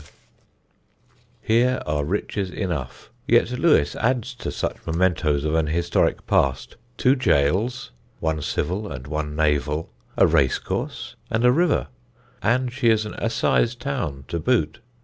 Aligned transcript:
[Sidenote: 0.01 0.13
THE 0.17 0.25
RICHES 0.33 1.27
OF 1.27 1.45
LEWES] 1.45 1.85
Here 1.85 1.93
are 1.93 2.03
riches 2.05 2.49
enough; 2.49 3.09
yet 3.27 3.51
Lewes 3.51 3.95
adds 3.97 4.33
to 4.33 4.51
such 4.51 4.77
mementoes 4.87 5.45
of 5.45 5.53
an 5.53 5.67
historic 5.67 6.25
past 6.25 6.75
two 6.97 7.15
gaols 7.15 7.91
one 8.19 8.41
civil 8.41 8.91
and 8.91 9.05
one 9.05 9.35
naval 9.35 9.91
a 10.17 10.25
racecourse, 10.25 11.15
and 11.29 11.45
a 11.45 11.51
river, 11.51 11.89
and 12.41 12.73
she 12.73 12.89
is 12.89 13.05
an 13.05 13.13
assize 13.19 13.75
town 13.75 14.25
to 14.29 14.39
boot. 14.39 14.79